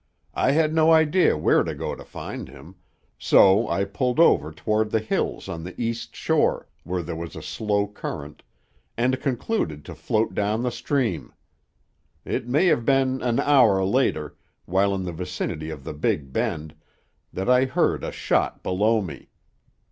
I 0.33 0.53
had 0.53 0.73
no 0.73 0.91
idea 0.91 1.37
where 1.37 1.61
to 1.61 1.75
go 1.75 1.93
to 1.93 2.03
find 2.03 2.49
him, 2.49 2.73
so 3.19 3.69
I 3.69 3.83
pulled 3.83 4.19
over 4.19 4.51
toward 4.51 4.89
the 4.89 4.97
hills 4.99 5.47
on 5.47 5.63
the 5.63 5.79
east 5.79 6.15
shore, 6.15 6.67
where 6.83 7.03
there 7.03 7.15
was 7.15 7.35
a 7.35 7.43
slow 7.43 7.85
current, 7.87 8.41
and 8.97 9.21
concluded 9.21 9.85
to 9.85 9.93
float 9.93 10.33
down 10.33 10.63
the 10.63 10.71
stream. 10.71 11.33
It 12.25 12.47
may 12.47 12.65
have 12.65 12.83
been 12.83 13.21
an 13.21 13.39
hour 13.39 13.85
later, 13.85 14.35
while 14.65 14.95
in 14.95 15.03
the 15.03 15.13
vicinity 15.13 15.69
of 15.69 15.83
the 15.83 15.93
big 15.93 16.33
bend, 16.33 16.73
that 17.31 17.47
I 17.47 17.65
heard 17.65 18.03
a 18.03 18.11
shot 18.11 18.63
below 18.63 19.01
me. 19.03 19.29